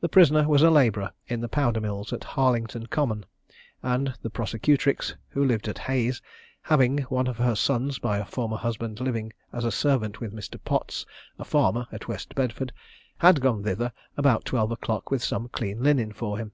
The 0.00 0.08
prisoner 0.08 0.48
was 0.48 0.62
a 0.62 0.68
labourer 0.70 1.12
in 1.28 1.40
the 1.40 1.48
powder 1.48 1.80
mills 1.80 2.12
at 2.12 2.24
Harlington 2.24 2.88
Common; 2.88 3.24
and 3.84 4.12
the 4.20 4.28
prosecutrix, 4.28 5.14
who 5.28 5.44
lived 5.44 5.68
at 5.68 5.78
Hayes, 5.78 6.20
having 6.62 7.02
one 7.04 7.28
of 7.28 7.36
her 7.38 7.54
sons 7.54 8.00
by 8.00 8.18
a 8.18 8.24
former 8.24 8.56
husband 8.56 8.98
living 9.00 9.32
as 9.52 9.72
servant 9.72 10.18
with 10.18 10.34
Mr. 10.34 10.58
Potts, 10.64 11.06
a 11.38 11.44
farmer, 11.44 11.86
at 11.92 12.08
West 12.08 12.34
Bedford, 12.34 12.72
had 13.18 13.40
gone 13.40 13.62
thither 13.62 13.92
about 14.16 14.44
twelve 14.44 14.72
o'clock 14.72 15.12
with 15.12 15.22
some 15.22 15.48
clean 15.50 15.84
linen 15.84 16.12
for 16.12 16.36
him. 16.36 16.50